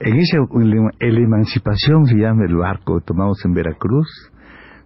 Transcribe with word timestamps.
en 0.00 0.16
esa, 0.18 0.38
la 0.38 1.20
emancipación 1.20 2.06
se 2.06 2.16
llama 2.16 2.44
el 2.44 2.56
barco 2.56 2.98
que 2.98 3.06
tomamos 3.06 3.42
en 3.44 3.54
Veracruz, 3.54 4.08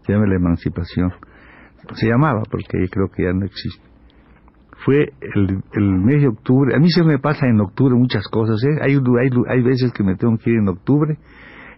se 0.03 0.13
llama 0.13 0.27
la 0.27 0.37
emancipación. 0.37 1.13
Se 1.95 2.07
llamaba 2.07 2.43
porque 2.51 2.89
creo 2.91 3.09
que 3.09 3.25
ya 3.25 3.33
no 3.33 3.45
existe. 3.45 3.83
Fue 4.85 5.13
el, 5.35 5.83
mes 5.83 6.23
de 6.23 6.29
octubre, 6.29 6.75
a 6.75 6.79
mí 6.79 6.91
se 6.91 7.03
me 7.03 7.19
pasa 7.19 7.47
en 7.47 7.61
octubre 7.61 7.95
muchas 7.95 8.27
cosas, 8.29 8.63
¿eh? 8.65 8.79
hay, 8.81 8.95
hay, 8.95 9.31
hay 9.49 9.63
veces 9.63 9.93
que 9.93 10.03
me 10.03 10.17
tengo 10.17 10.39
que 10.39 10.51
ir 10.51 10.57
en 10.57 10.69
octubre 10.69 11.19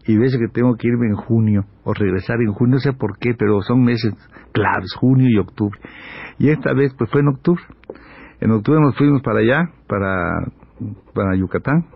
y 0.06 0.16
veces 0.16 0.38
que 0.38 0.48
tengo 0.53 0.77
que 0.77 0.88
irme 0.88 1.06
en 1.06 1.14
junio 1.14 1.64
o 1.84 1.94
regresar 1.94 2.41
en 2.41 2.53
junio, 2.53 2.75
no 2.75 2.80
sé 2.80 2.92
por 2.92 3.19
qué, 3.19 3.34
pero 3.36 3.60
son 3.62 3.83
meses 3.83 4.14
claves, 4.53 4.94
junio 4.94 5.28
y 5.28 5.38
octubre. 5.38 5.78
Y 6.38 6.50
esta 6.50 6.72
vez 6.75 6.94
pues 6.97 7.10
fue 7.10 7.22
en 7.22 7.28
octubre. 7.28 7.62
En 8.41 8.50
octubre 8.53 8.80
nos 8.80 8.97
fuimos 8.97 9.22
para 9.22 9.41
allá, 9.41 9.70
para, 9.88 10.47
para 11.12 11.36
Yucatán, 11.36 11.86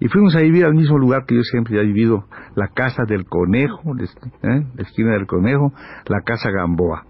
y 0.00 0.08
fuimos 0.08 0.34
a 0.34 0.40
vivir 0.40 0.64
al 0.64 0.74
mismo 0.74 0.98
lugar 0.98 1.26
que 1.26 1.34
yo 1.34 1.42
siempre 1.42 1.78
he 1.78 1.84
vivido, 1.84 2.24
la 2.56 2.68
casa 2.68 3.04
del 3.06 3.26
conejo, 3.26 3.94
¿eh? 3.98 4.66
la 4.74 4.82
esquina 4.82 5.12
del 5.12 5.26
conejo, 5.26 5.74
la 6.06 6.22
casa 6.22 6.50
Gamboa. 6.50 7.04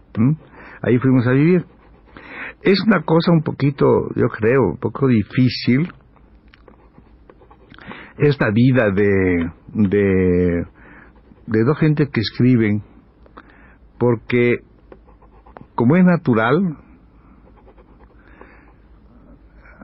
Ahí 0.82 0.98
fuimos 0.98 1.26
a 1.28 1.30
vivir. 1.30 1.64
Es 2.62 2.80
una 2.84 3.02
cosa 3.02 3.30
un 3.30 3.42
poquito, 3.42 3.86
yo 4.16 4.26
creo, 4.28 4.70
un 4.72 4.78
poco 4.78 5.06
difícil 5.06 5.92
esta 8.18 8.50
vida 8.50 8.90
de, 8.90 9.50
de, 9.68 10.66
de 11.46 11.64
dos 11.64 11.78
gente 11.78 12.08
que 12.12 12.20
escriben, 12.20 12.82
porque 13.98 14.56
como 15.76 15.96
es 15.96 16.04
natural, 16.04 16.76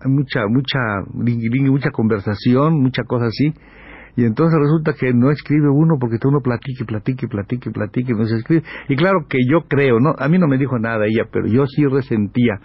mucha, 0.05 0.47
mucha, 0.48 0.78
mucha 1.12 1.91
conversación, 1.91 2.80
mucha 2.80 3.05
cosa 3.05 3.27
así, 3.27 3.52
y 4.16 4.25
entonces 4.25 4.58
resulta 4.58 4.94
que 4.94 5.12
no 5.12 5.30
escribe 5.30 5.69
uno 5.69 5.98
porque 6.00 6.16
uno 6.25 6.41
platique, 6.41 6.86
platique, 6.86 7.28
platique, 7.28 7.70
platique, 7.70 8.14
no 8.14 8.25
se 8.25 8.36
escribe. 8.36 8.62
Y 8.88 8.97
claro 8.97 9.27
que 9.28 9.38
yo 9.47 9.69
creo, 9.69 10.00
no, 10.00 10.14
a 10.19 10.28
mí 10.28 10.38
no 10.38 10.48
me 10.48 10.56
dijo 10.56 10.78
nada 10.78 11.05
ella, 11.05 11.28
pero 11.31 11.47
yo 11.47 11.66
sí 11.66 11.84
resentía 11.84 12.59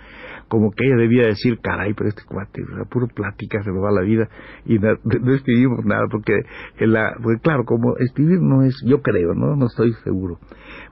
como 0.47 0.71
que 0.71 0.85
ella 0.85 0.97
debía 0.97 1.27
decir, 1.27 1.59
caray, 1.61 1.93
pero 1.93 2.09
este 2.09 2.23
cuate, 2.25 2.61
puro 2.89 3.07
plática, 3.07 3.63
se 3.63 3.69
lo 3.69 3.81
va 3.81 3.91
la 3.91 4.01
vida, 4.01 4.27
y 4.65 4.79
no, 4.79 4.97
escribimos 5.33 5.85
nada, 5.85 6.03
porque, 6.11 6.33
porque 6.77 7.41
claro, 7.41 7.63
como 7.63 7.95
escribir 7.97 8.41
no 8.41 8.61
es, 8.61 8.75
yo 8.85 9.01
creo, 9.01 9.33
¿no? 9.33 9.55
No 9.55 9.67
estoy 9.67 9.93
seguro, 10.03 10.39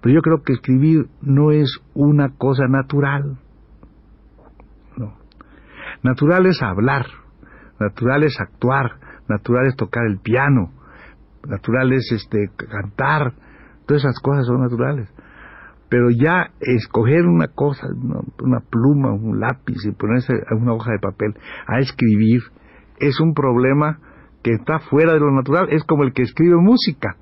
pero 0.02 0.16
yo 0.16 0.22
creo 0.22 0.44
que 0.44 0.53
escribir 0.53 1.08
no 1.22 1.52
es 1.52 1.78
una 1.94 2.30
cosa 2.38 2.68
natural, 2.69 3.38
Natural 6.04 6.46
es 6.46 6.62
hablar, 6.62 7.06
natural 7.80 8.24
es 8.24 8.40
actuar, 8.40 8.92
natural 9.28 9.68
es 9.68 9.76
tocar 9.76 10.06
el 10.06 10.20
piano, 10.20 10.72
natural 11.48 11.92
es 11.94 12.12
este 12.12 12.50
cantar, 12.70 13.34
todas 13.86 14.04
esas 14.04 14.20
cosas 14.22 14.46
son 14.46 14.62
naturales. 14.62 15.14
Pero 15.90 16.10
ya 16.12 16.52
escoger 16.60 17.26
una 17.26 17.48
cosa, 17.48 17.88
una, 18.40 18.60
pluma, 18.60 19.12
un 19.12 19.40
lápiz 19.40 19.78
y 19.86 19.92
ponerse 19.92 20.34
a 20.34 20.56
una 20.56 20.74
hoja 20.74 20.92
de 20.92 21.00
papel 21.00 21.34
a 21.68 21.80
escribir 21.80 22.42
es 23.00 23.20
un 23.20 23.34
problema 23.34 24.00
que 24.44 24.52
está 24.52 24.80
fuera 24.80 25.14
de 25.14 25.20
lo 25.20 25.31
natural, 25.31 25.68
es 25.72 25.84
como 25.84 26.04
el 26.04 26.14
que 26.14 26.22
escribe 26.22 26.56
música 26.58 27.18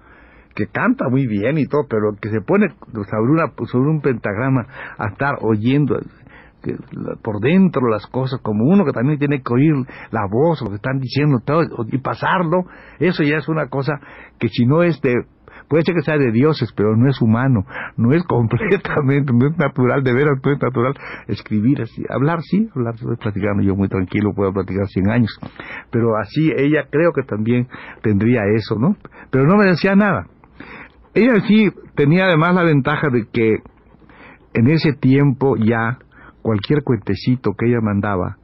que 0.57 0.67
canta 0.67 1.07
muy 1.07 1.27
bien 1.27 1.59
y 1.59 1.67
todo, 1.67 1.83
pero 1.87 2.15
que 2.19 2.29
se 2.29 2.41
pone 2.41 2.67
sobre, 2.91 3.31
una, 3.31 3.53
sobre 3.67 3.89
un 3.89 4.01
pentagrama 4.01 4.65
a 4.97 5.09
estar 5.09 5.35
oyendo, 5.41 5.99
por 7.21 7.39
dentro 7.39 7.87
las 7.89 8.05
cosas, 8.07 8.39
como 8.41 8.65
uno 8.65 8.85
que 8.85 8.91
también 8.91 9.19
tiene 9.19 9.41
que 9.41 9.53
oír 9.53 9.73
la 10.11 10.27
voz, 10.29 10.61
lo 10.61 10.69
que 10.69 10.75
están 10.75 10.99
diciendo 10.99 11.39
todo, 11.45 11.61
y 11.91 11.97
pasarlo, 11.99 12.65
eso 12.99 13.23
ya 13.23 13.37
es 13.37 13.47
una 13.47 13.67
cosa 13.67 13.99
que 14.39 14.49
si 14.49 14.65
no 14.65 14.83
es 14.83 14.99
de, 15.01 15.13
puede 15.69 15.83
ser 15.83 15.95
que 15.95 16.01
sea 16.01 16.17
de 16.17 16.31
dioses, 16.31 16.73
pero 16.75 16.95
no 16.95 17.09
es 17.09 17.21
humano, 17.21 17.65
no 17.95 18.13
es 18.13 18.23
completamente, 18.27 19.31
no 19.33 19.47
es 19.47 19.57
natural, 19.57 20.03
de 20.03 20.13
veras 20.13 20.39
no 20.43 20.51
es 20.51 20.61
natural 20.61 20.93
escribir 21.27 21.81
así, 21.81 22.03
hablar 22.09 22.41
sí, 22.41 22.67
hablar, 22.75 22.95
estoy 22.95 23.17
platicando 23.17 23.63
yo 23.63 23.75
muy 23.75 23.87
tranquilo, 23.87 24.33
puedo 24.35 24.51
platicar 24.51 24.87
100 24.87 25.09
años, 25.09 25.39
pero 25.91 26.17
así 26.17 26.51
ella 26.55 26.87
creo 26.89 27.11
que 27.13 27.23
también 27.23 27.67
tendría 28.01 28.41
eso, 28.55 28.75
¿no? 28.79 28.95
Pero 29.29 29.45
no 29.45 29.57
me 29.57 29.65
decía 29.65 29.95
nada. 29.95 30.27
Ella 31.13 31.41
sí 31.47 31.71
tenía 31.95 32.25
además 32.25 32.53
la 32.53 32.63
ventaja 32.63 33.09
de 33.09 33.25
que 33.31 33.57
en 34.53 34.67
ese 34.69 34.93
tiempo 34.93 35.55
ya 35.55 35.97
cualquier 36.47 36.81
cuentecito 36.81 37.55
que 37.59 37.67
ella 37.67 37.81
mandaba 37.81 38.37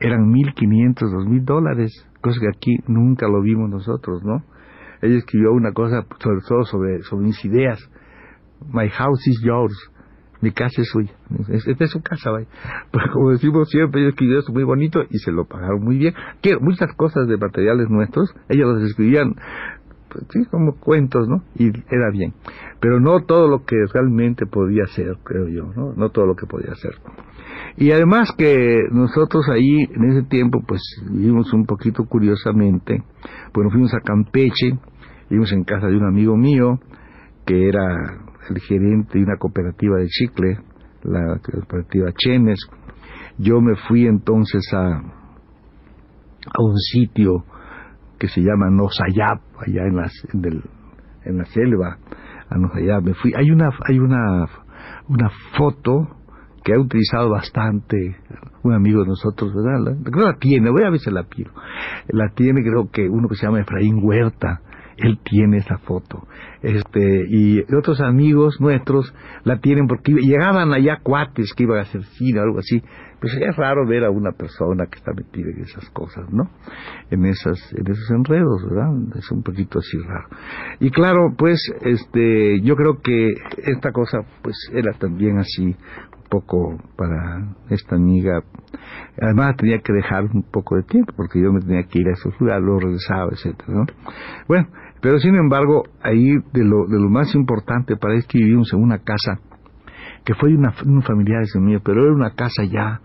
eran 0.00 0.28
mil 0.28 0.52
quinientos, 0.52 1.10
dos 1.10 1.26
mil 1.26 1.46
dólares, 1.46 2.06
cosa 2.20 2.38
que 2.40 2.48
aquí 2.54 2.76
nunca 2.86 3.26
lo 3.26 3.40
vimos 3.40 3.70
nosotros, 3.70 4.22
¿no? 4.22 4.44
Ella 5.00 5.16
escribió 5.16 5.52
una 5.54 5.72
cosa 5.72 6.04
sobre 6.22 6.40
todo 6.46 6.64
sobre, 6.64 7.02
sobre 7.04 7.28
mis 7.28 7.42
ideas. 7.46 7.78
My 8.70 8.90
house 8.90 9.26
is 9.28 9.40
yours. 9.42 9.72
Mi 10.42 10.50
casa 10.50 10.82
es 10.82 10.90
suya. 10.90 11.12
Esta 11.48 11.84
es 11.84 11.90
su 11.90 12.02
casa, 12.02 12.30
vaya. 12.30 12.46
Pues 12.92 13.06
como 13.14 13.30
decimos 13.30 13.70
siempre, 13.70 14.02
ella 14.02 14.10
escribió 14.10 14.40
eso 14.40 14.52
muy 14.52 14.64
bonito 14.64 15.00
y 15.08 15.16
se 15.16 15.32
lo 15.32 15.46
pagaron 15.46 15.82
muy 15.82 15.96
bien. 15.96 16.12
Que 16.42 16.58
muchas 16.60 16.94
cosas 16.96 17.26
de 17.28 17.38
materiales 17.38 17.88
nuestros, 17.88 18.34
ellas 18.50 18.66
las 18.74 18.82
escribían 18.90 19.36
pues, 20.10 20.24
sí, 20.30 20.44
como 20.50 20.76
cuentos, 20.76 21.28
¿no? 21.28 21.42
Y 21.54 21.68
era 21.68 22.10
bien. 22.10 22.34
Pero 22.80 23.00
no 23.00 23.20
todo 23.24 23.48
lo 23.48 23.64
que 23.64 23.76
realmente 23.92 24.46
podía 24.46 24.86
ser, 24.86 25.16
creo 25.24 25.48
yo, 25.48 25.72
¿no? 25.74 25.92
No 25.94 26.10
todo 26.10 26.26
lo 26.26 26.34
que 26.34 26.46
podía 26.46 26.74
ser. 26.74 26.94
Y 27.76 27.92
además 27.92 28.32
que 28.36 28.82
nosotros 28.90 29.48
ahí, 29.48 29.82
en 29.82 30.10
ese 30.10 30.28
tiempo, 30.28 30.62
pues 30.66 30.80
vivimos 31.10 31.52
un 31.52 31.64
poquito 31.64 32.04
curiosamente, 32.04 33.02
pues 33.52 33.68
fuimos 33.70 33.94
a 33.94 34.00
Campeche, 34.00 34.78
vivimos 35.28 35.52
en 35.52 35.64
casa 35.64 35.86
de 35.86 35.96
un 35.96 36.06
amigo 36.06 36.36
mío, 36.36 36.80
que 37.46 37.68
era 37.68 38.18
el 38.50 38.60
gerente 38.60 39.18
de 39.18 39.24
una 39.24 39.36
cooperativa 39.36 39.98
de 39.98 40.06
chicle, 40.08 40.58
la 41.02 41.38
cooperativa 41.38 42.12
Chemes. 42.12 42.58
Yo 43.38 43.60
me 43.60 43.76
fui 43.88 44.06
entonces 44.06 44.62
a, 44.72 44.96
a 44.96 46.62
un 46.62 46.76
sitio 46.76 47.44
que 48.18 48.28
se 48.28 48.40
llama 48.40 48.70
Nosayap, 48.70 49.40
allá 49.58 49.82
en, 49.86 49.96
las, 49.96 50.12
en, 50.32 50.62
en 51.24 51.38
la 51.38 51.44
selva, 51.46 51.98
a. 52.50 53.00
Me 53.00 53.14
fui. 53.14 53.32
Hay 53.36 53.50
una, 53.50 53.70
hay 53.86 53.98
una, 53.98 54.46
una 55.08 55.30
foto 55.56 56.08
que 56.64 56.74
ha 56.74 56.78
utilizado 56.78 57.30
bastante 57.30 58.16
un 58.62 58.74
amigo 58.74 59.02
de 59.02 59.08
nosotros, 59.08 59.52
¿verdad? 59.54 59.96
creo 60.04 60.26
la 60.26 60.38
tiene, 60.38 60.70
voy 60.70 60.82
a 60.84 60.90
ver 60.90 61.00
si 61.00 61.10
la 61.10 61.24
pido. 61.24 61.50
La 62.08 62.30
tiene 62.34 62.62
creo 62.62 62.90
que 62.90 63.08
uno 63.08 63.28
que 63.28 63.36
se 63.36 63.46
llama 63.46 63.60
Efraín 63.60 64.00
Huerta, 64.02 64.60
él 64.98 65.18
tiene 65.22 65.58
esa 65.58 65.78
foto. 65.78 66.26
Este, 66.60 67.24
y 67.28 67.60
otros 67.74 68.00
amigos 68.00 68.60
nuestros 68.60 69.14
la 69.44 69.60
tienen 69.60 69.86
porque 69.86 70.12
llegaban 70.12 70.72
allá 70.72 70.98
cuates 71.02 71.54
que 71.56 71.62
iban 71.62 71.78
a 71.78 71.82
hacer 71.82 72.02
cine 72.04 72.40
o 72.40 72.42
algo 72.42 72.58
así. 72.58 72.82
Pues 73.20 73.34
es 73.34 73.56
raro 73.56 73.86
ver 73.86 74.04
a 74.04 74.10
una 74.10 74.30
persona 74.32 74.86
que 74.86 74.98
está 74.98 75.12
metida 75.12 75.50
en 75.50 75.62
esas 75.62 75.88
cosas, 75.90 76.30
¿no? 76.30 76.44
En 77.10 77.24
esas, 77.24 77.58
en 77.72 77.90
esos 77.90 78.10
enredos, 78.10 78.64
¿verdad? 78.68 78.92
Es 79.16 79.30
un 79.32 79.42
poquito 79.42 79.80
así 79.80 79.98
raro. 79.98 80.28
Y 80.78 80.90
claro, 80.90 81.34
pues, 81.36 81.60
este, 81.82 82.60
yo 82.60 82.76
creo 82.76 83.00
que 83.02 83.34
esta 83.64 83.90
cosa, 83.90 84.20
pues, 84.42 84.56
era 84.72 84.92
también 84.92 85.38
así 85.38 85.76
poco 86.28 86.78
para 86.96 87.56
esta 87.70 87.96
amiga. 87.96 88.42
Además 89.20 89.56
tenía 89.56 89.78
que 89.78 89.92
dejar 89.92 90.24
un 90.24 90.42
poco 90.42 90.76
de 90.76 90.82
tiempo 90.84 91.12
porque 91.16 91.40
yo 91.42 91.52
me 91.52 91.60
tenía 91.60 91.84
que 91.84 92.00
ir 92.00 92.08
a 92.08 92.12
esos 92.12 92.38
lugares, 92.38 92.62
luego 92.62 92.80
regresaba, 92.80 93.30
etcétera, 93.32 93.68
¿no? 93.68 93.86
Bueno, 94.46 94.68
pero 95.00 95.18
sin 95.18 95.34
embargo, 95.34 95.84
ahí 96.02 96.36
de 96.52 96.64
lo, 96.64 96.86
de 96.86 96.98
lo 97.00 97.08
más 97.08 97.34
importante 97.34 97.96
para 97.96 98.14
es 98.14 98.26
que 98.26 98.38
vivimos 98.38 98.72
en 98.72 98.82
una 98.82 98.98
casa 98.98 99.40
que 100.24 100.34
fue 100.34 100.54
una, 100.54 100.74
un 100.84 101.02
familiar 101.02 101.44
de 101.44 101.60
mío, 101.60 101.80
pero 101.82 102.04
era 102.04 102.12
una 102.12 102.34
casa 102.34 102.64
ya 102.64 103.00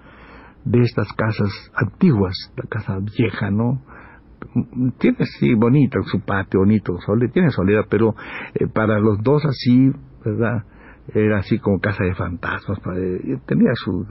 de 0.65 0.81
estas 0.81 1.11
casas 1.13 1.49
antiguas, 1.75 2.35
la 2.55 2.63
casa 2.69 2.99
vieja, 3.17 3.51
¿no? 3.51 3.81
Tiene 4.97 5.25
sí 5.39 5.53
bonita 5.53 5.99
su 6.03 6.19
patio, 6.19 6.59
bonito, 6.61 6.97
tiene 7.31 7.49
soledad, 7.49 7.85
pero 7.89 8.15
eh, 8.55 8.67
para 8.67 8.99
los 8.99 9.21
dos 9.23 9.45
así 9.45 9.91
¿verdad? 10.23 10.63
Era 11.13 11.39
así 11.39 11.59
como 11.59 11.79
casa 11.79 12.03
de 12.03 12.15
fantasmas, 12.15 12.79
tenía 13.45 13.71
su 13.75 14.07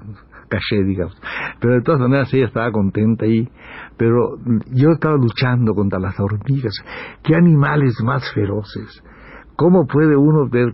caché, 0.49 0.85
digamos. 0.85 1.19
Pero 1.59 1.75
de 1.75 1.81
todas 1.81 2.01
maneras 2.03 2.33
ella 2.35 2.47
estaba 2.47 2.71
contenta 2.71 3.25
ahí. 3.25 3.49
Pero 3.97 4.37
yo 4.71 4.91
estaba 4.91 5.17
luchando 5.17 5.75
contra 5.75 5.99
las 5.99 6.21
hormigas. 6.21 6.75
¿Qué 7.23 7.35
animales 7.35 7.95
más 8.05 8.31
feroces? 8.35 9.03
¿Cómo 9.57 9.87
puede 9.87 10.17
uno 10.17 10.49
ver? 10.49 10.73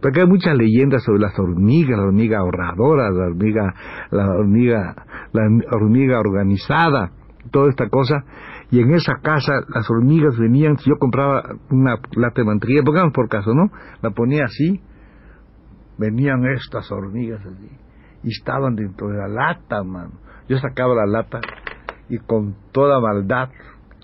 porque 0.00 0.20
hay 0.20 0.26
muchas 0.26 0.56
leyendas 0.56 1.04
sobre 1.04 1.20
las 1.20 1.38
hormigas, 1.38 1.96
la 1.96 2.04
hormiga 2.04 2.38
ahorradora, 2.38 3.10
la 3.10 3.26
hormiga, 3.26 3.74
la 4.10 4.30
hormiga, 4.30 5.06
la 5.32 5.42
hormiga 5.72 6.18
organizada, 6.18 7.12
toda 7.50 7.68
esta 7.70 7.88
cosa. 7.88 8.24
Y 8.70 8.80
en 8.80 8.94
esa 8.94 9.14
casa 9.22 9.52
las 9.74 9.88
hormigas 9.90 10.38
venían, 10.38 10.76
si 10.78 10.90
yo 10.90 10.96
compraba 10.98 11.42
una 11.70 11.96
lata 12.16 12.40
de 12.40 12.44
mantequilla, 12.44 12.82
pongamos 12.84 13.12
por 13.12 13.28
caso, 13.28 13.52
¿no? 13.54 13.70
La 14.02 14.10
ponía 14.10 14.44
así, 14.44 14.80
venían 15.98 16.44
estas 16.46 16.90
hormigas 16.90 17.44
así, 17.44 17.68
y 18.22 18.28
estaban 18.28 18.76
dentro 18.76 19.08
de 19.08 19.18
la 19.18 19.28
lata, 19.28 19.82
mano. 19.82 20.12
Yo 20.48 20.58
sacaba 20.58 20.94
la 20.94 21.06
lata 21.06 21.40
y 22.08 22.18
con 22.18 22.56
toda 22.72 23.00
maldad 23.00 23.50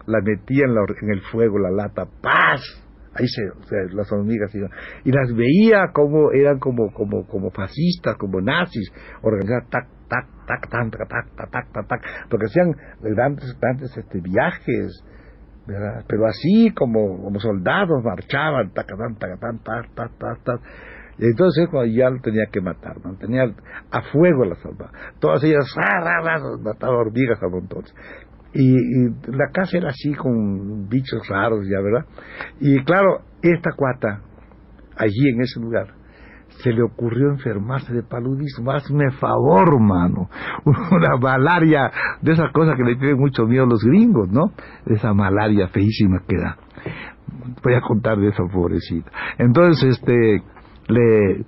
la 0.06 0.20
metía 0.20 0.64
en, 0.64 0.75
la, 0.75 0.82
en 1.00 1.11
el 1.11 1.20
fuego, 1.23 1.59
la 1.59 1.70
lata, 1.70 2.06
¡paz! 2.23 2.86
Ahí 3.19 3.27
se, 3.27 3.49
o 3.49 3.63
sea, 3.65 3.79
las 3.93 4.11
hormigas 4.13 4.55
iban, 4.55 4.71
y 5.05 5.13
las 5.13 5.33
veía 5.35 5.91
como 5.93 6.33
eran 6.33 6.59
como 6.59 6.93
como 6.93 7.27
como 7.27 7.51
fascistas 7.51 8.17
como 8.17 8.41
nazis 8.41 8.91
organizadas 9.23 9.69
tac 9.71 9.87
tac 10.09 10.27
tac 10.47 10.71
tac 10.71 10.91
tac 10.91 11.09
tac 11.09 11.51
tac 11.51 11.73
tac 11.73 11.89
tac 11.89 12.03
porque 12.31 12.47
hacían 12.47 12.73
grandes 13.01 13.57
grandes 13.61 13.97
este 13.97 14.21
viajes 14.21 15.05
¿verdad? 15.67 16.05
pero 16.07 16.27
así 16.27 16.71
como 16.75 17.23
como 17.23 17.41
soldados 17.41 18.05
marchaban 18.05 18.73
tac 18.73 18.87
tac 18.87 19.19
tac 19.19 19.95
tac 19.95 20.19
tac 20.19 20.45
tac 20.45 20.61
y 21.19 21.25
entonces 21.25 21.67
cuando 21.71 21.93
ya 21.95 22.11
lo 22.11 22.21
tenía 22.21 22.45
que 22.53 22.61
matar, 22.61 22.97
¿no? 23.03 23.17
tenía 23.17 23.45
a 23.91 24.03
fuego 24.12 24.45
las 24.45 24.62
hormigas. 24.65 24.93
Todas 25.19 25.43
ellas 25.45 25.65
mataban 26.61 26.97
hormigas 26.97 27.43
a 27.43 27.49
montones. 27.49 27.95
Y, 28.53 28.75
la 29.31 29.51
casa 29.53 29.77
era 29.77 29.91
así 29.91 30.15
con 30.15 30.89
bichos 30.89 31.27
raros 31.29 31.67
ya, 31.71 31.81
¿verdad? 31.81 32.07
Y 32.61 32.83
claro, 32.85 33.21
esta 33.43 33.73
cuata, 33.77 34.23
allí 34.97 35.29
en 35.29 35.43
ese 35.43 35.61
lugar, 35.61 35.89
se 36.63 36.73
le 36.73 36.83
ocurrió 36.83 37.31
enfermarse 37.31 37.93
de 37.93 38.03
paludismo. 38.03 38.71
Hazme 38.71 39.11
favor, 39.13 39.79
mano. 39.81 40.31
Una 40.65 41.17
malaria 41.17 41.91
de 42.23 42.33
esas 42.33 42.51
cosas 42.53 42.77
que 42.77 42.85
le 42.85 42.97
tienen 42.97 43.19
mucho 43.19 43.45
miedo 43.45 43.65
a 43.65 43.69
los 43.69 43.85
gringos, 43.85 44.31
¿no? 44.31 44.53
Esa 44.87 45.13
malaria 45.13 45.69
feísima 45.69 46.23
que 46.27 46.37
da. 46.37 46.57
Voy 47.63 47.75
a 47.75 47.81
contar 47.81 48.17
de 48.19 48.29
esa 48.29 48.45
pobrecita. 48.45 49.11
Entonces, 49.39 49.99
este, 49.99 50.43
le, 50.89 51.45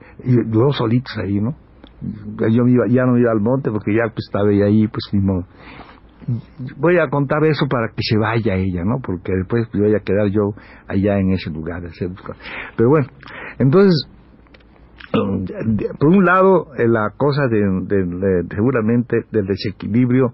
dos 0.46 0.76
solitos 0.76 1.16
ahí, 1.18 1.40
¿no? 1.40 1.54
Yo 2.50 2.64
ya 2.88 3.06
no 3.06 3.18
iba 3.18 3.32
al 3.32 3.40
monte 3.40 3.70
porque 3.70 3.92
ya 3.92 4.04
pues 4.04 4.26
estaba 4.26 4.50
ahí, 4.50 4.86
pues 4.86 5.08
ni 5.12 5.20
modo 5.20 5.46
voy 6.76 6.98
a 6.98 7.08
contar 7.08 7.44
eso 7.44 7.66
para 7.68 7.88
que 7.88 8.02
se 8.02 8.18
vaya 8.18 8.54
ella, 8.54 8.84
¿no? 8.84 9.00
Porque 9.00 9.32
después 9.32 9.68
voy 9.72 9.94
a 9.94 10.00
quedar 10.00 10.28
yo 10.28 10.54
allá 10.86 11.18
en 11.18 11.32
ese 11.32 11.50
lugar. 11.50 11.82
Pero 12.76 12.88
bueno, 12.88 13.06
entonces, 13.58 14.08
por 15.12 16.08
un 16.08 16.24
lado, 16.24 16.74
eh, 16.76 16.86
la 16.86 17.10
cosa 17.16 17.48
de, 17.48 18.44
seguramente 18.50 19.24
del 19.32 19.46
desequilibrio 19.46 20.32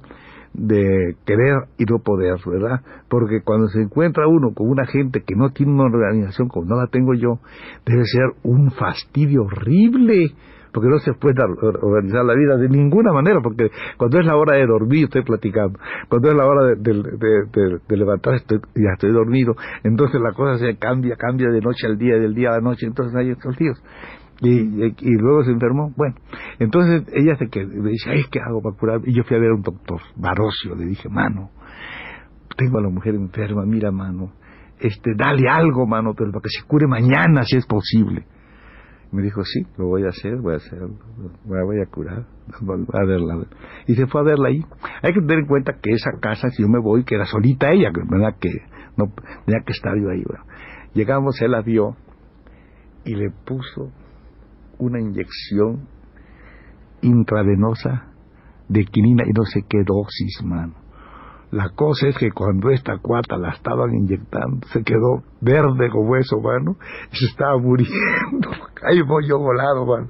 de 0.52 1.16
querer 1.26 1.64
y 1.78 1.84
no 1.84 1.98
poder, 1.98 2.36
¿verdad? 2.46 2.80
Porque 3.08 3.40
cuando 3.42 3.66
se 3.68 3.82
encuentra 3.82 4.28
uno 4.28 4.52
con 4.54 4.68
una 4.68 4.86
gente 4.86 5.22
que 5.26 5.34
no 5.34 5.50
tiene 5.50 5.72
una 5.72 5.84
organización 5.84 6.48
como 6.48 6.66
no 6.66 6.76
la 6.76 6.86
tengo 6.86 7.12
yo, 7.14 7.40
debe 7.84 8.04
ser 8.04 8.34
un 8.44 8.70
fastidio 8.70 9.42
horrible 9.42 10.32
porque 10.74 10.88
no 10.88 10.98
se 10.98 11.12
puede 11.14 11.40
organizar 11.80 12.24
la 12.24 12.34
vida 12.34 12.56
de 12.56 12.68
ninguna 12.68 13.12
manera, 13.12 13.38
porque 13.40 13.70
cuando 13.96 14.18
es 14.18 14.26
la 14.26 14.36
hora 14.36 14.56
de 14.56 14.66
dormir 14.66 15.04
estoy 15.04 15.22
platicando, 15.22 15.78
cuando 16.08 16.30
es 16.30 16.36
la 16.36 16.44
hora 16.44 16.74
de, 16.74 17.80
de, 17.86 17.96
levantar 17.96 18.34
estoy, 18.34 18.58
ya 18.74 18.90
estoy 18.94 19.12
dormido, 19.12 19.54
entonces 19.84 20.20
la 20.20 20.32
cosa 20.32 20.58
se 20.58 20.76
cambia, 20.76 21.14
cambia 21.14 21.48
de 21.50 21.60
noche 21.60 21.86
al 21.86 21.96
día, 21.96 22.16
del 22.16 22.34
día 22.34 22.48
a 22.48 22.52
la 22.54 22.60
noche, 22.60 22.86
entonces 22.86 23.14
hay 23.14 23.30
estos 23.30 23.56
días. 23.56 23.80
Y, 24.40 25.16
luego 25.16 25.44
se 25.44 25.52
enfermó. 25.52 25.92
Bueno, 25.96 26.16
entonces 26.58 27.04
ella 27.14 27.36
se 27.36 27.46
que 27.48 27.64
me 27.64 27.90
dice, 27.90 28.10
¿qué 28.32 28.40
hago 28.40 28.60
para 28.60 28.76
curar? 28.76 29.00
Y 29.06 29.14
yo 29.14 29.22
fui 29.22 29.36
a 29.36 29.40
ver 29.40 29.50
a 29.50 29.54
un 29.54 29.62
doctor, 29.62 30.00
Barocio, 30.16 30.74
le 30.74 30.86
dije, 30.86 31.08
mano, 31.08 31.50
tengo 32.56 32.78
a 32.78 32.82
la 32.82 32.88
mujer 32.88 33.14
enferma, 33.14 33.64
mira, 33.64 33.92
mano, 33.92 34.32
este, 34.80 35.12
dale 35.16 35.48
algo, 35.48 35.86
mano, 35.86 36.14
pero 36.18 36.32
para 36.32 36.42
que 36.42 36.48
se 36.48 36.66
cure 36.66 36.88
mañana, 36.88 37.44
si 37.44 37.56
es 37.56 37.64
posible. 37.64 38.26
Me 39.14 39.22
dijo, 39.22 39.44
sí, 39.44 39.64
lo 39.78 39.86
voy 39.86 40.04
a 40.04 40.08
hacer, 40.08 40.38
voy 40.38 40.54
a 40.54 40.56
hacer, 40.56 40.80
voy 41.44 41.80
a 41.80 41.86
curar, 41.86 42.26
a 42.92 43.04
verla. 43.06 43.46
Y 43.86 43.94
se 43.94 44.08
fue 44.08 44.22
a 44.22 44.24
verla 44.24 44.48
ahí. 44.48 44.60
Hay 45.02 45.14
que 45.14 45.20
tener 45.20 45.38
en 45.38 45.46
cuenta 45.46 45.74
que 45.80 45.92
esa 45.92 46.10
casa, 46.20 46.50
si 46.50 46.62
yo 46.62 46.68
me 46.68 46.80
voy, 46.80 47.04
que 47.04 47.14
era 47.14 47.24
solita 47.24 47.70
ella, 47.70 47.92
¿verdad? 47.94 48.34
Que 48.40 48.50
no 48.96 49.12
tenía 49.46 49.62
que 49.64 49.72
estar 49.72 49.96
yo 49.96 50.10
ahí. 50.10 50.24
Llegamos, 50.94 51.40
él 51.42 51.52
la 51.52 51.62
vio 51.62 51.96
y 53.04 53.14
le 53.14 53.30
puso 53.30 53.92
una 54.78 55.00
inyección 55.00 55.86
intravenosa 57.00 58.12
de 58.68 58.84
quinina 58.84 59.22
y 59.28 59.32
no 59.32 59.44
sé 59.44 59.60
qué 59.68 59.84
dosis, 59.86 60.42
mano. 60.42 60.74
La 61.50 61.68
cosa 61.70 62.08
es 62.08 62.18
que 62.18 62.30
cuando 62.32 62.70
esta 62.70 62.98
cuarta 62.98 63.36
la 63.36 63.50
estaban 63.50 63.94
inyectando, 63.94 64.66
se 64.68 64.82
quedó 64.82 65.22
verde 65.40 65.88
como 65.90 66.16
eso, 66.16 66.40
mano, 66.40 66.76
y 67.12 67.16
se 67.16 67.26
estaba 67.26 67.56
muriendo. 67.58 68.50
Ahí 68.82 69.02
voy 69.02 69.28
yo 69.28 69.38
volado, 69.38 69.86
mano, 69.86 70.08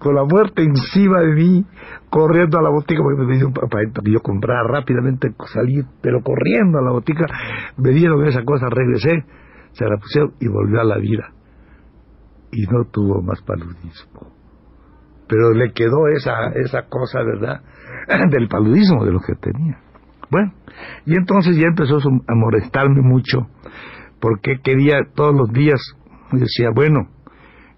con 0.00 0.14
la 0.14 0.24
muerte 0.24 0.62
encima 0.62 1.20
de 1.20 1.34
mí, 1.34 1.64
corriendo 2.10 2.58
a 2.58 2.62
la 2.62 2.70
botica, 2.70 3.02
porque 3.02 3.22
me 3.22 3.44
un 3.44 3.52
papá 3.52 3.78
que 4.04 4.12
yo 4.12 4.20
comprara 4.20 4.64
rápidamente, 4.68 5.32
salí, 5.52 5.82
pero 6.02 6.20
corriendo 6.22 6.78
a 6.78 6.82
la 6.82 6.90
botica, 6.90 7.26
me 7.78 7.90
dieron 7.90 8.24
esa 8.26 8.44
cosa, 8.44 8.66
regresé, 8.68 9.24
se 9.72 9.84
la 9.86 9.96
pusieron 9.96 10.34
y 10.40 10.48
volvió 10.48 10.80
a 10.80 10.84
la 10.84 10.98
vida. 10.98 11.32
Y 12.50 12.66
no 12.66 12.84
tuvo 12.90 13.22
más 13.22 13.40
paludismo. 13.42 14.30
Pero 15.26 15.52
le 15.52 15.72
quedó 15.72 16.08
esa, 16.08 16.48
esa 16.54 16.82
cosa, 16.82 17.22
¿verdad? 17.22 17.62
Del 18.30 18.48
paludismo 18.48 19.06
de 19.06 19.12
lo 19.12 19.20
que 19.20 19.34
tenía. 19.36 19.78
Bueno, 20.32 20.50
y 21.04 21.14
entonces 21.14 21.58
ya 21.58 21.66
empezó 21.66 21.98
a 21.98 22.34
molestarme 22.34 23.02
mucho, 23.02 23.48
porque 24.18 24.60
quería 24.64 25.00
todos 25.14 25.34
los 25.36 25.52
días, 25.52 25.78
decía, 26.32 26.70
bueno, 26.74 27.06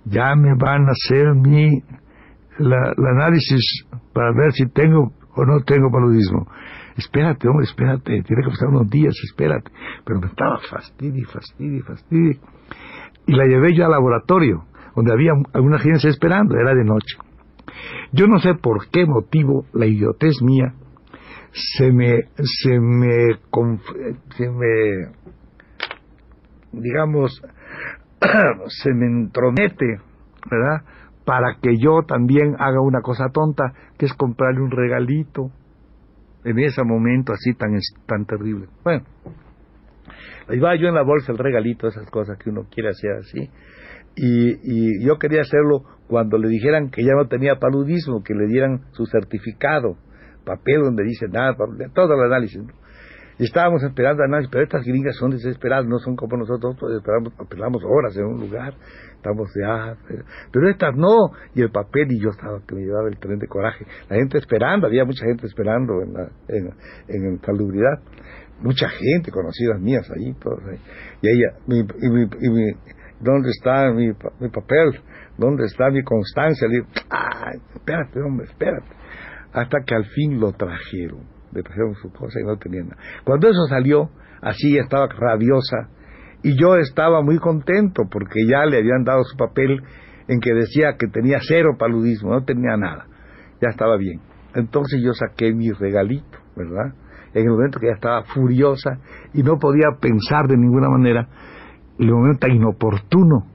ya 0.05 0.37
me 0.37 0.55
van 0.55 0.87
a 0.87 0.93
hacer 0.93 1.35
mi 1.35 1.83
la, 2.59 2.95
análisis 3.11 3.85
para 4.13 4.31
ver 4.31 4.53
si 4.53 4.67
tengo 4.67 5.13
o 5.35 5.45
no 5.45 5.65
tengo 5.67 5.91
paludismo. 5.91 6.47
Espérate, 6.97 7.49
hombre, 7.49 7.65
espérate, 7.65 8.23
tiene 8.23 8.45
que 8.45 8.51
pasar 8.51 8.69
unos 8.69 8.89
días, 8.89 9.17
espérate. 9.25 9.73
Pero 10.05 10.21
me 10.21 10.29
estaba 10.29 10.59
fastidio, 10.71 11.27
fastidio, 11.27 11.83
fastidio. 11.83 12.39
Y 13.27 13.35
la 13.35 13.47
llevé 13.47 13.75
yo 13.75 13.85
al 13.85 13.91
laboratorio, 13.91 14.63
donde 14.95 15.13
había 15.13 15.33
alguna 15.53 15.81
gente 15.81 16.07
esperando, 16.07 16.55
era 16.55 16.73
de 16.73 16.85
noche. 16.85 17.17
Yo 18.13 18.29
no 18.29 18.39
sé 18.39 18.55
por 18.55 18.89
qué 18.91 19.07
motivo 19.07 19.67
la 19.73 19.87
idiotez 19.87 20.41
mía 20.41 20.75
se 21.55 21.93
me, 21.93 22.25
se 22.43 22.81
me, 22.81 23.39
se 24.37 24.49
me, 24.51 25.13
digamos, 26.73 27.41
se 28.67 28.93
me 28.93 29.07
entromete, 29.07 30.01
¿verdad? 30.51 30.83
Para 31.25 31.57
que 31.63 31.77
yo 31.79 32.03
también 32.07 32.57
haga 32.59 32.81
una 32.81 33.01
cosa 33.03 33.29
tonta, 33.33 33.73
que 33.97 34.07
es 34.07 34.15
comprarle 34.15 34.63
un 34.63 34.73
regalito 34.73 35.53
en 36.45 36.59
ese 36.59 36.83
momento 36.83 37.33
así 37.33 37.55
tan, 37.55 37.71
tan 38.07 38.27
terrible. 38.27 38.67
Bueno, 38.83 39.05
iba 40.51 40.75
yo 40.75 40.89
en 40.89 40.95
la 40.95 41.05
bolsa 41.05 41.31
el 41.31 41.39
regalito, 41.39 41.87
esas 41.87 42.11
cosas 42.11 42.37
que 42.37 42.51
uno 42.51 42.67
quiere 42.69 42.91
hacer 42.91 43.13
así. 43.13 43.51
Y, 44.17 44.59
y 44.63 45.07
yo 45.07 45.19
quería 45.19 45.43
hacerlo 45.43 45.85
cuando 46.09 46.37
le 46.37 46.49
dijeran 46.49 46.91
que 46.91 47.05
ya 47.05 47.13
no 47.15 47.29
tenía 47.29 47.61
paludismo, 47.61 48.25
que 48.25 48.35
le 48.35 48.49
dieran 48.49 48.83
su 48.93 49.07
certificado 49.07 49.97
papel 50.45 50.81
donde 50.83 51.05
dice 51.05 51.27
nada, 51.29 51.57
todo 51.95 52.15
el 52.15 52.33
análisis. 52.33 52.63
Estábamos 53.39 53.83
esperando 53.83 54.23
análisis, 54.23 54.49
pero 54.51 54.63
estas 54.63 54.85
gringas 54.85 55.17
son 55.17 55.31
desesperadas, 55.33 55.87
no 55.87 55.99
son 55.99 56.15
como 56.15 56.37
nosotros, 56.37 56.77
esperamos, 56.97 57.33
esperamos 57.41 57.83
horas 57.85 58.17
en 58.17 58.27
un 58.27 58.41
lugar, 58.41 58.75
estamos 59.17 59.51
ya, 59.61 59.97
pero 60.53 60.71
estas 60.71 60.95
no, 60.95 61.33
y 61.53 61.63
el 61.63 61.71
papel, 61.71 62.13
y 62.13 62.21
yo 62.21 62.31
estaba 62.31 62.61
que 62.65 62.77
me 62.77 62.83
llevaba 62.83 63.09
el 63.09 63.19
tren 63.19 63.41
de 63.41 63.49
coraje, 63.49 63.85
la 64.09 64.17
gente 64.17 64.39
esperando, 64.39 64.87
había 64.87 65.05
mucha 65.05 65.27
gente 65.27 65.49
esperando 65.49 66.01
en 66.03 66.13
la 66.13 66.29
en, 66.47 66.71
en 67.09 67.41
salubridad, 67.41 67.99
mucha 68.61 68.89
gente, 68.89 69.33
conocidas 69.33 69.81
mías 69.81 70.09
ahí, 70.13 70.33
todos 70.35 70.61
ahí. 70.71 70.79
y 71.23 71.29
ella, 71.29 71.59
mi, 71.67 71.81
y 71.81 72.11
mi, 72.11 72.23
y 72.23 72.51
mi, 72.51 72.73
¿dónde 73.19 73.51
está 73.51 73.91
mi, 73.91 74.13
mi 74.39 74.49
papel? 74.49 75.01
¿Dónde 75.37 75.65
está 75.65 75.91
mi 75.91 76.05
constancia? 76.05 76.69
Le 76.69 76.75
digo, 76.75 76.87
ay, 77.11 77.59
espérate, 77.75 78.21
hombre, 78.21 78.47
espérate 78.47 78.87
hasta 79.55 79.79
que 79.87 79.95
al 79.95 80.05
fin 80.05 80.41
lo 80.41 80.53
trajeron. 80.53 81.21
Le 81.53 81.63
trajeron 81.63 81.95
su 81.95 82.11
cosa 82.11 82.41
y 82.41 82.45
no 82.45 82.57
tenía 82.59 82.83
nada. 82.83 82.97
Cuando 83.25 83.49
eso 83.49 83.67
salió, 83.69 84.11
así 84.43 84.77
estaba 84.77 85.07
rabiosa 85.07 85.89
y 86.43 86.61
yo 86.61 86.77
estaba 86.77 87.23
muy 87.23 87.39
contento 87.39 88.03
porque 88.11 88.47
ya 88.47 88.67
le 88.67 88.79
habían 88.79 89.05
dado 89.05 89.23
su 89.25 89.37
papel 89.37 89.83
en 90.29 90.41
que 90.41 90.53
decía 90.53 90.97
que 90.99 91.07
tenía 91.07 91.39
cero 91.41 91.77
paludismo, 91.79 92.33
no 92.33 92.45
tenía 92.45 92.77
nada, 92.77 93.07
ya 93.63 93.69
estaba 93.69 93.97
bien. 93.97 94.21
Entonces 94.55 95.01
yo 95.03 95.13
saqué 95.13 95.53
mi 95.53 95.71
regalito, 95.71 96.39
¿verdad? 96.57 96.95
En 97.33 97.45
el 97.45 97.51
momento 97.51 97.79
que 97.79 97.87
ella 97.87 97.95
estaba 97.95 98.25
furiosa 98.25 98.99
y 99.33 99.43
no 99.43 99.59
podía 99.59 99.89
pensar 100.01 100.47
de 100.49 100.57
ninguna 100.57 100.89
manera, 100.89 101.29
el 101.99 102.11
momento 102.11 102.41
tan 102.41 102.53
inoportuno 102.53 103.47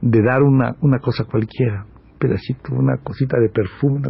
de 0.00 0.22
dar 0.22 0.42
una, 0.42 0.76
una 0.80 0.98
cosa 0.98 1.24
cualquiera, 1.24 1.84
un 1.84 2.18
pedacito, 2.18 2.74
una 2.74 2.96
cosita 3.02 3.38
de 3.38 3.50
perfume, 3.50 4.00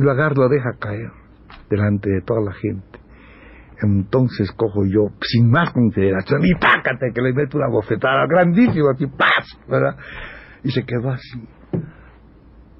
y 0.00 0.02
lo 0.02 0.12
agarra, 0.12 0.34
lo 0.34 0.48
deja 0.48 0.72
caer 0.78 1.10
delante 1.68 2.10
de 2.10 2.22
toda 2.22 2.40
la 2.40 2.52
gente. 2.52 2.98
Entonces 3.82 4.50
cojo 4.52 4.84
yo, 4.86 5.08
sin 5.20 5.50
más 5.50 5.72
consideración, 5.72 6.40
y 6.42 6.58
tácate, 6.58 7.12
que 7.14 7.20
le 7.20 7.34
meto 7.34 7.58
una 7.58 7.68
bofetada 7.68 8.26
grandísima, 8.26 8.92
así, 8.92 9.06
¡paz! 9.06 9.58
¿verdad? 9.68 9.96
Y 10.64 10.70
se 10.70 10.84
quedó 10.84 11.10
así, 11.10 11.46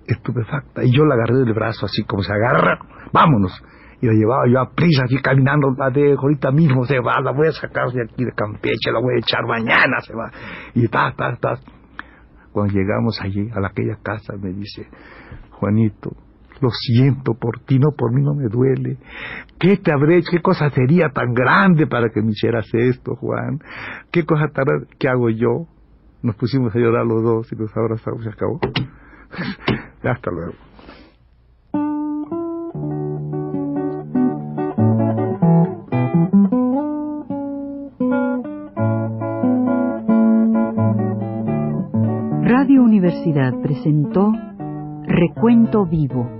estupefacta. 0.07 0.83
Y 0.83 0.93
yo 0.93 1.05
la 1.05 1.15
agarré 1.15 1.45
del 1.45 1.53
brazo, 1.53 1.87
así 1.87 2.03
como 2.05 2.23
se 2.23 2.33
agarra, 2.33 2.79
vámonos. 3.13 3.53
Y 4.01 4.07
la 4.07 4.15
llevaba 4.15 4.45
yo 4.51 4.59
a 4.59 4.71
prisa, 4.75 5.05
así 5.05 5.21
caminando, 5.21 5.75
la 5.77 5.91
dejo, 5.91 6.23
ahorita 6.23 6.51
mismo 6.53 6.85
se 6.87 7.01
va, 7.01 7.21
la 7.21 7.33
voy 7.33 7.49
a 7.49 7.53
sacar 7.53 7.91
de 7.93 8.03
aquí 8.03 8.25
de 8.25 8.33
Campeche, 8.33 8.93
la 8.93 9.01
voy 9.01 9.17
a 9.17 9.19
echar 9.19 9.45
mañana, 9.47 10.01
se 10.01 10.15
va. 10.15 10.31
Y 10.75 10.89
ta, 10.89 11.13
ta, 11.15 11.37
ta. 11.37 11.59
Cuando 12.51 12.73
llegamos 12.73 13.21
allí, 13.21 13.49
a 13.51 13.67
aquella 13.67 13.97
casa, 14.03 14.35
me 14.41 14.53
dice, 14.53 14.89
Juanito, 15.51 16.13
lo 16.61 16.71
siento 16.71 17.35
por 17.35 17.61
ti, 17.61 17.79
no 17.79 17.93
por 17.97 18.13
mí 18.13 18.23
no 18.23 18.35
me 18.35 18.49
duele. 18.49 18.99
¿Qué 19.59 19.77
te 19.77 19.93
habré 19.93 20.19
hecho? 20.19 20.31
¿Qué 20.33 20.43
cosa 20.43 20.71
sería 20.71 21.09
tan 21.11 21.35
grande 21.35 21.87
para 21.87 22.09
que 22.11 22.23
me 22.23 22.31
hicieras 22.31 22.67
esto, 22.73 23.15
Juan? 23.17 23.59
¿Qué 24.11 24.25
cosa 24.25 24.49
tan 24.49 24.67
¿Qué 24.99 25.09
hago 25.09 25.31
yo? 25.31 25.67
Nos 26.23 26.37
pusimos 26.37 26.75
a 26.75 26.79
llorar 26.79 27.07
los 27.07 27.23
dos 27.23 27.53
y 27.53 27.57
nos 27.57 27.75
abrazamos 27.77 28.21
y 28.21 28.25
se 28.25 28.31
acabó. 28.31 28.61
Hasta 30.03 30.31
luego. 30.31 30.55
Radio 42.43 42.83
Universidad 42.83 43.53
presentó 43.63 44.33
Recuento 45.07 45.87
Vivo 45.87 46.40